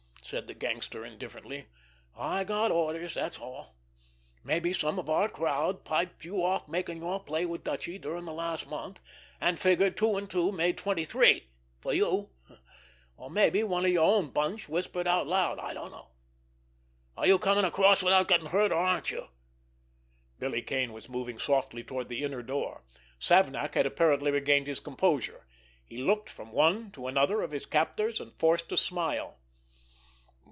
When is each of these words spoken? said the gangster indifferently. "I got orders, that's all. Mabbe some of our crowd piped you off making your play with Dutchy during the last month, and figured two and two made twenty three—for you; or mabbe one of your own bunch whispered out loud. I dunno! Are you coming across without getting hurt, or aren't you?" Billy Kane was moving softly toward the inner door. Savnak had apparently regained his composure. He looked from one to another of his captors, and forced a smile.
said 0.23 0.47
the 0.47 0.53
gangster 0.53 1.03
indifferently. 1.05 1.65
"I 2.17 2.45
got 2.45 2.71
orders, 2.71 3.15
that's 3.15 3.37
all. 3.37 3.75
Mabbe 4.45 4.71
some 4.73 4.97
of 4.97 5.09
our 5.09 5.27
crowd 5.27 5.83
piped 5.83 6.23
you 6.23 6.41
off 6.41 6.69
making 6.69 6.99
your 6.99 7.19
play 7.21 7.45
with 7.45 7.65
Dutchy 7.65 7.97
during 7.97 8.23
the 8.23 8.31
last 8.31 8.65
month, 8.65 9.01
and 9.41 9.59
figured 9.59 9.97
two 9.97 10.15
and 10.15 10.31
two 10.31 10.53
made 10.53 10.77
twenty 10.77 11.03
three—for 11.03 11.93
you; 11.93 12.29
or 13.17 13.29
mabbe 13.29 13.61
one 13.65 13.83
of 13.83 13.91
your 13.91 14.05
own 14.05 14.29
bunch 14.29 14.69
whispered 14.69 15.05
out 15.05 15.27
loud. 15.27 15.59
I 15.59 15.73
dunno! 15.73 16.11
Are 17.17 17.27
you 17.27 17.37
coming 17.37 17.65
across 17.65 18.01
without 18.01 18.29
getting 18.29 18.45
hurt, 18.47 18.71
or 18.71 18.75
aren't 18.75 19.11
you?" 19.11 19.27
Billy 20.39 20.61
Kane 20.61 20.93
was 20.93 21.09
moving 21.09 21.39
softly 21.39 21.83
toward 21.83 22.07
the 22.07 22.23
inner 22.23 22.41
door. 22.43 22.83
Savnak 23.19 23.73
had 23.73 23.85
apparently 23.85 24.31
regained 24.31 24.67
his 24.67 24.79
composure. 24.79 25.45
He 25.83 25.97
looked 25.97 26.29
from 26.29 26.53
one 26.53 26.89
to 26.91 27.07
another 27.07 27.41
of 27.41 27.51
his 27.51 27.65
captors, 27.65 28.21
and 28.21 28.31
forced 28.39 28.71
a 28.71 28.77
smile. 28.77 29.37